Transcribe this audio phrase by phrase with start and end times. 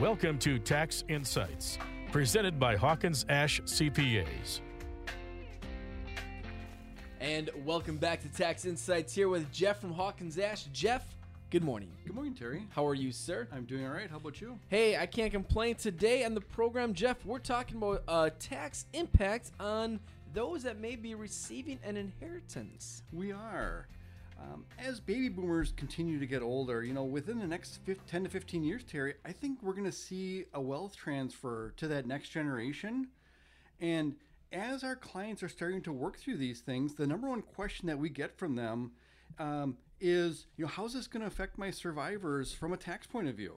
[0.00, 1.78] Welcome to Tax Insights,
[2.10, 4.58] presented by Hawkins Ash CPAs.
[7.20, 10.64] And welcome back to Tax Insights here with Jeff from Hawkins Ash.
[10.72, 11.14] Jeff,
[11.50, 11.92] good morning.
[12.04, 12.64] Good morning, Terry.
[12.70, 13.46] How are you, sir?
[13.52, 14.10] I'm doing all right.
[14.10, 14.58] How about you?
[14.66, 15.76] Hey, I can't complain.
[15.76, 20.00] Today on the program, Jeff, we're talking about uh, tax impact on
[20.32, 23.04] those that may be receiving an inheritance.
[23.12, 23.86] We are.
[24.38, 28.30] Um, as baby boomers continue to get older, you know, within the next 10 to
[28.30, 32.30] 15 years, Terry, I think we're going to see a wealth transfer to that next
[32.30, 33.08] generation.
[33.80, 34.16] And
[34.52, 37.98] as our clients are starting to work through these things, the number one question that
[37.98, 38.92] we get from them
[39.38, 43.28] um, is, you know, how's this going to affect my survivors from a tax point
[43.28, 43.56] of view?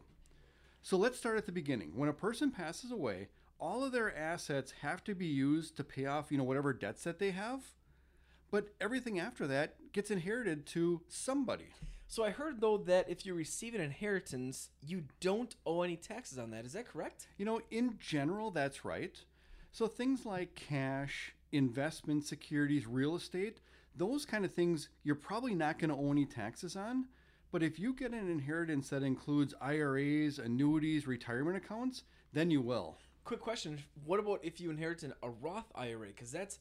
[0.82, 1.92] So let's start at the beginning.
[1.96, 3.28] When a person passes away,
[3.60, 7.04] all of their assets have to be used to pay off, you know, whatever debts
[7.04, 7.62] that they have.
[8.58, 11.68] But everything after that gets inherited to somebody.
[12.08, 16.40] So I heard though that if you receive an inheritance, you don't owe any taxes
[16.40, 16.66] on that.
[16.66, 17.28] Is that correct?
[17.38, 19.16] You know, in general, that's right.
[19.72, 23.60] So things like cash, investment securities, real estate,
[23.96, 27.10] those kind of things, you're probably not going to owe any taxes on.
[27.52, 32.98] But if you get an inheritance that includes IRAs, annuities, retirement accounts, then you will.
[33.24, 36.08] Quick question: What about if you inherit a Roth IRA?
[36.08, 36.58] Because that's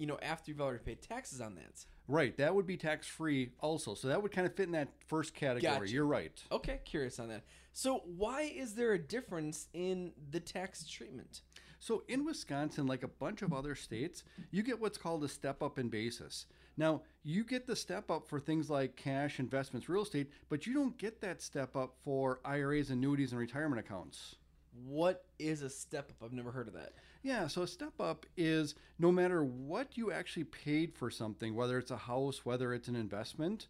[0.00, 1.84] you know, after you've already paid taxes on that.
[2.08, 2.34] Right.
[2.38, 3.94] That would be tax free also.
[3.94, 5.80] So that would kind of fit in that first category.
[5.80, 5.92] Gotcha.
[5.92, 6.42] You're right.
[6.50, 7.44] Okay, curious on that.
[7.74, 11.42] So why is there a difference in the tax treatment?
[11.80, 15.62] So in Wisconsin, like a bunch of other states, you get what's called a step
[15.62, 16.46] up in basis.
[16.78, 20.72] Now, you get the step up for things like cash, investments, real estate, but you
[20.72, 24.36] don't get that step up for IRAs, annuities, and retirement accounts.
[24.86, 26.24] What is a step up?
[26.24, 26.92] I've never heard of that.
[27.22, 31.78] Yeah, so a step up is no matter what you actually paid for something, whether
[31.78, 33.66] it's a house, whether it's an investment,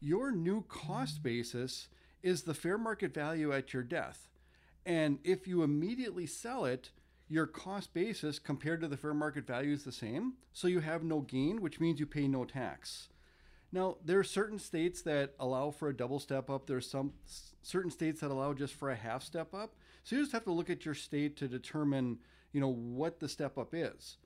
[0.00, 1.88] your new cost basis
[2.22, 4.28] is the fair market value at your death.
[4.84, 6.90] And if you immediately sell it,
[7.28, 10.34] your cost basis compared to the fair market value is the same.
[10.52, 13.08] So you have no gain, which means you pay no tax.
[13.76, 16.66] Now, there are certain states that allow for a double step up.
[16.66, 17.12] There's some
[17.60, 19.74] certain states that allow just for a half step up.
[20.02, 22.20] So you just have to look at your state to determine,
[22.54, 24.16] you know, what the step up is.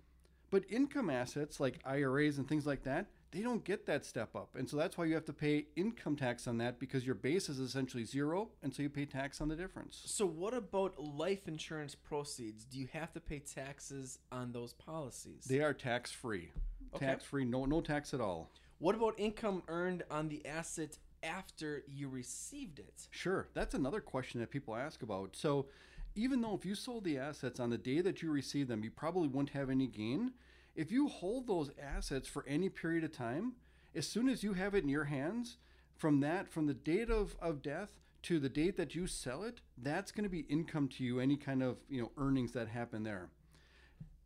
[0.53, 4.51] But income assets like IRAs and things like that, they don't get that step up.
[4.57, 7.49] And so that's why you have to pay income tax on that because your base
[7.49, 8.51] is essentially zero.
[8.63, 10.01] And so you pay tax on the difference.
[10.07, 12.65] So, what about life insurance proceeds?
[12.65, 15.45] Do you have to pay taxes on those policies?
[15.45, 16.53] They are tax free.
[16.95, 17.07] Okay.
[17.07, 18.53] Tax free, no, no tax at all.
[18.81, 23.09] What about income earned on the asset after you received it?
[23.11, 23.47] Sure.
[23.53, 25.37] That's another question that people ask about.
[25.37, 25.67] So,
[26.15, 28.91] even though if you sold the assets on the day that you received them, you
[28.91, 30.33] probably wouldn't have any gain.
[30.75, 33.53] If you hold those assets for any period of time,
[33.95, 35.59] as soon as you have it in your hands,
[35.95, 39.61] from that, from the date of, of death to the date that you sell it,
[39.77, 43.03] that's going to be income to you, any kind of you know earnings that happen
[43.03, 43.29] there.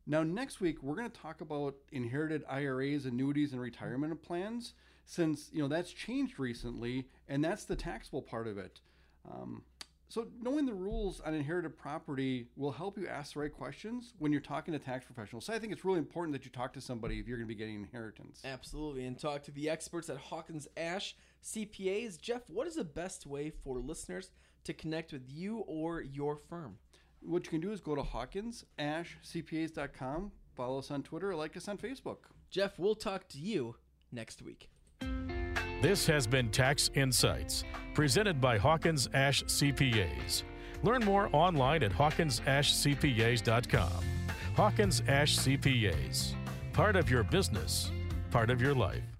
[0.06, 4.74] Now, next week, we're going to talk about inherited IRAs, annuities, and retirement plans,
[5.06, 8.80] since you know that's changed recently, and that's the taxable part of it.
[9.30, 9.62] Um,
[10.08, 14.30] so, knowing the rules on inherited property will help you ask the right questions when
[14.30, 15.46] you're talking to tax professionals.
[15.46, 17.54] So, I think it's really important that you talk to somebody if you're going to
[17.54, 18.42] be getting inheritance.
[18.44, 22.20] Absolutely, and talk to the experts at Hawkins Ash CPAs.
[22.20, 24.30] Jeff, what is the best way for listeners
[24.64, 26.76] to connect with you or your firm?
[27.24, 31.68] What you can do is go to hawkinsashcpas.com, follow us on Twitter, or like us
[31.68, 32.18] on Facebook.
[32.50, 33.76] Jeff, we'll talk to you
[34.12, 34.68] next week.
[35.82, 40.44] This has been Tax Insights, presented by Hawkins Ash CPAs.
[40.82, 44.04] Learn more online at hawkinsashcpas.com.
[44.56, 46.34] Hawkins Ash CPAs,
[46.72, 47.90] part of your business,
[48.30, 49.13] part of your life.